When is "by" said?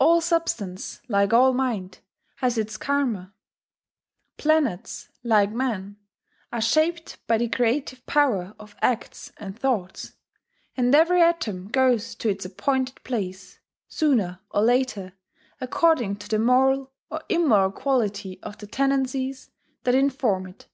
7.26-7.36